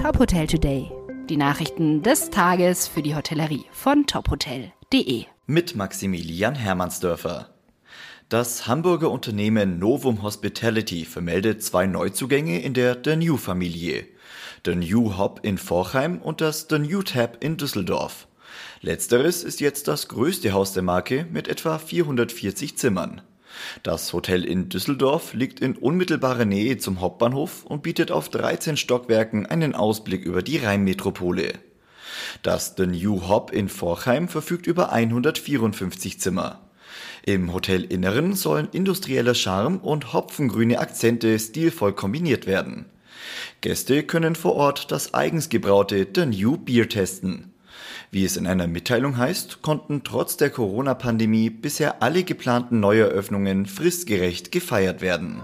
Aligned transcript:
Top 0.00 0.18
Hotel 0.18 0.46
Today. 0.46 0.90
Die 1.28 1.36
Nachrichten 1.36 2.02
des 2.02 2.30
Tages 2.30 2.88
für 2.88 3.02
die 3.02 3.14
Hotellerie 3.14 3.66
von 3.70 4.06
tophotel.de. 4.06 5.26
Mit 5.46 5.76
Maximilian 5.76 6.54
Hermannsdörfer. 6.54 7.50
Das 8.30 8.66
Hamburger 8.66 9.10
Unternehmen 9.10 9.78
Novum 9.78 10.22
Hospitality 10.22 11.04
vermeldet 11.04 11.62
zwei 11.62 11.86
Neuzugänge 11.86 12.62
in 12.62 12.72
der 12.72 12.96
The 13.04 13.14
New 13.14 13.36
Familie. 13.36 14.06
The 14.64 14.74
New 14.74 15.18
Hop 15.18 15.40
in 15.42 15.58
Forchheim 15.58 16.22
und 16.22 16.40
das 16.40 16.66
The 16.70 16.78
New 16.78 17.02
Tab 17.02 17.44
in 17.44 17.58
Düsseldorf. 17.58 18.26
Letzteres 18.80 19.44
ist 19.44 19.60
jetzt 19.60 19.86
das 19.86 20.08
größte 20.08 20.54
Haus 20.54 20.72
der 20.72 20.82
Marke 20.82 21.26
mit 21.30 21.46
etwa 21.46 21.78
440 21.78 22.78
Zimmern. 22.78 23.20
Das 23.82 24.12
Hotel 24.12 24.44
in 24.44 24.68
Düsseldorf 24.68 25.34
liegt 25.34 25.60
in 25.60 25.76
unmittelbarer 25.76 26.44
Nähe 26.44 26.78
zum 26.78 27.00
Hauptbahnhof 27.00 27.64
und 27.64 27.82
bietet 27.82 28.10
auf 28.10 28.28
13 28.28 28.76
Stockwerken 28.76 29.46
einen 29.46 29.74
Ausblick 29.74 30.24
über 30.24 30.42
die 30.42 30.58
Rheinmetropole. 30.58 31.54
Das 32.42 32.74
The 32.76 32.86
New 32.86 33.28
Hop 33.28 33.52
in 33.52 33.68
Forchheim 33.68 34.28
verfügt 34.28 34.66
über 34.66 34.92
154 34.92 36.20
Zimmer. 36.20 36.60
Im 37.24 37.52
Hotelinneren 37.52 38.34
sollen 38.34 38.68
industrieller 38.72 39.34
Charme 39.34 39.78
und 39.78 40.12
hopfengrüne 40.12 40.78
Akzente 40.78 41.38
stilvoll 41.38 41.92
kombiniert 41.92 42.46
werden. 42.46 42.86
Gäste 43.60 44.02
können 44.02 44.34
vor 44.34 44.54
Ort 44.54 44.90
das 44.90 45.12
eigens 45.12 45.50
gebraute 45.50 46.06
The 46.14 46.26
New 46.26 46.56
Beer 46.56 46.88
testen. 46.88 47.49
Wie 48.10 48.24
es 48.24 48.36
in 48.36 48.46
einer 48.46 48.66
Mitteilung 48.66 49.16
heißt, 49.16 49.62
konnten 49.62 50.02
trotz 50.04 50.36
der 50.36 50.50
Corona-Pandemie 50.50 51.50
bisher 51.50 52.02
alle 52.02 52.24
geplanten 52.24 52.80
Neueröffnungen 52.80 53.66
fristgerecht 53.66 54.52
gefeiert 54.52 55.00
werden. 55.00 55.42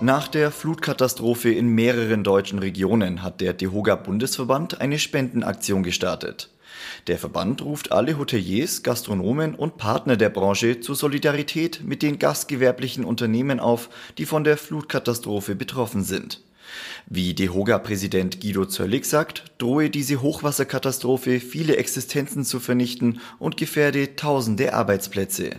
Nach 0.00 0.28
der 0.28 0.50
Flutkatastrophe 0.50 1.50
in 1.50 1.68
mehreren 1.68 2.24
deutschen 2.24 2.58
Regionen 2.58 3.22
hat 3.22 3.40
der 3.40 3.54
DEHOGA 3.54 3.94
Bundesverband 3.96 4.80
eine 4.80 4.98
Spendenaktion 4.98 5.82
gestartet. 5.82 6.50
Der 7.06 7.18
Verband 7.18 7.62
ruft 7.62 7.92
alle 7.92 8.18
Hoteliers, 8.18 8.82
Gastronomen 8.82 9.54
und 9.54 9.78
Partner 9.78 10.16
der 10.16 10.28
Branche 10.28 10.80
zur 10.80 10.94
Solidarität 10.94 11.80
mit 11.84 12.02
den 12.02 12.18
gastgewerblichen 12.18 13.04
Unternehmen 13.04 13.60
auf, 13.60 13.88
die 14.18 14.26
von 14.26 14.44
der 14.44 14.56
Flutkatastrophe 14.56 15.54
betroffen 15.54 16.04
sind. 16.04 16.42
Wie 17.06 17.34
DEHOGA-Präsident 17.34 18.40
Guido 18.40 18.64
Zöllig 18.66 19.04
sagt, 19.04 19.44
drohe 19.58 19.90
diese 19.90 20.22
Hochwasserkatastrophe 20.22 21.40
viele 21.40 21.76
Existenzen 21.76 22.44
zu 22.44 22.60
vernichten 22.60 23.20
und 23.38 23.56
gefährde 23.56 24.16
tausende 24.16 24.74
Arbeitsplätze. 24.74 25.50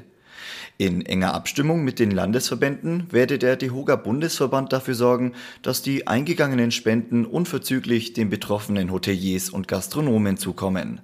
In 0.78 1.06
enger 1.06 1.34
Abstimmung 1.34 1.86
mit 1.86 2.00
den 2.00 2.12
Landesverbänden 2.12 3.08
werde 3.12 3.40
der 3.40 3.56
DEHOGA 3.56 3.96
Bundesverband 3.96 4.74
dafür 4.74 4.96
sorgen, 4.96 5.34
dass 5.62 5.82
die 5.82 6.08
eingegangenen 6.08 6.72
Spenden 6.72 7.26
unverzüglich 7.26 8.12
den 8.12 8.30
betroffenen 8.30 8.92
Hoteliers 8.92 9.50
und 9.50 9.70
Gastronomen 9.70 10.36
zukommen. 10.38 11.00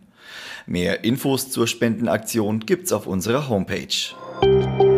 Mehr 0.66 1.06
Infos 1.06 1.50
zur 1.50 1.68
Spendenaktion 1.68 2.62
gibt's 2.62 2.92
auf 2.92 3.08
unserer 3.08 3.48
Homepage. 3.48 4.91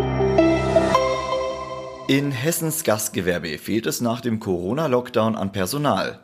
In 2.16 2.31
Hessens 2.31 2.83
Gastgewerbe 2.83 3.58
fehlt 3.58 3.88
es 3.88 4.00
nach 4.00 4.22
dem 4.22 4.39
Corona-Lockdown 4.39 5.36
an 5.36 5.52
Personal. 5.52 6.20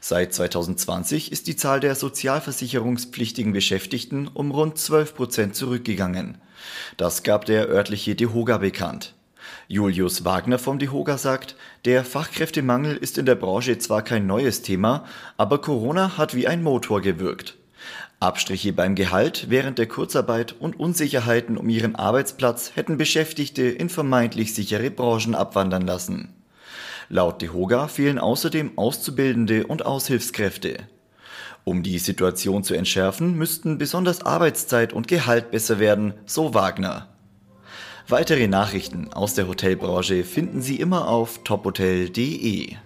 Seit 0.00 0.32
2020 0.32 1.32
ist 1.32 1.48
die 1.48 1.56
Zahl 1.56 1.80
der 1.80 1.96
sozialversicherungspflichtigen 1.96 3.52
Beschäftigten 3.52 4.28
um 4.28 4.52
rund 4.52 4.78
12 4.78 5.16
Prozent 5.16 5.56
zurückgegangen. 5.56 6.38
Das 6.96 7.24
gab 7.24 7.44
der 7.44 7.68
örtliche 7.68 8.14
DEHOGA 8.14 8.58
bekannt. 8.58 9.14
Julius 9.66 10.24
Wagner 10.24 10.60
vom 10.60 10.78
DEHOGA 10.78 11.18
sagt, 11.18 11.56
der 11.86 12.04
Fachkräftemangel 12.04 12.96
ist 12.96 13.18
in 13.18 13.26
der 13.26 13.34
Branche 13.34 13.78
zwar 13.78 14.02
kein 14.02 14.28
neues 14.28 14.62
Thema, 14.62 15.06
aber 15.38 15.60
Corona 15.60 16.18
hat 16.18 16.36
wie 16.36 16.46
ein 16.46 16.62
Motor 16.62 17.00
gewirkt. 17.00 17.56
Abstriche 18.20 18.72
beim 18.72 18.94
Gehalt 18.94 19.46
während 19.48 19.78
der 19.78 19.86
Kurzarbeit 19.88 20.52
und 20.52 20.78
Unsicherheiten 20.78 21.56
um 21.56 21.68
ihren 21.68 21.96
Arbeitsplatz 21.96 22.72
hätten 22.74 22.96
Beschäftigte 22.96 23.62
in 23.62 23.88
vermeintlich 23.88 24.54
sichere 24.54 24.90
Branchen 24.90 25.34
abwandern 25.34 25.82
lassen. 25.82 26.32
Laut 27.08 27.42
DeHoga 27.42 27.88
fehlen 27.88 28.18
außerdem 28.18 28.78
Auszubildende 28.78 29.66
und 29.66 29.84
Aushilfskräfte. 29.84 30.78
Um 31.64 31.82
die 31.82 31.98
Situation 31.98 32.64
zu 32.64 32.74
entschärfen, 32.74 33.36
müssten 33.36 33.78
besonders 33.78 34.24
Arbeitszeit 34.24 34.92
und 34.92 35.08
Gehalt 35.08 35.50
besser 35.50 35.78
werden, 35.78 36.14
so 36.26 36.54
Wagner. 36.54 37.08
Weitere 38.08 38.48
Nachrichten 38.48 39.12
aus 39.12 39.34
der 39.34 39.46
Hotelbranche 39.46 40.24
finden 40.24 40.60
Sie 40.60 40.80
immer 40.80 41.08
auf 41.08 41.44
tophotel.de. 41.44 42.76